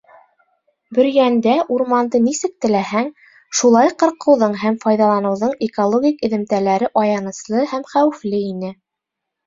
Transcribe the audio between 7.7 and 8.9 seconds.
һәм хәүефле ине.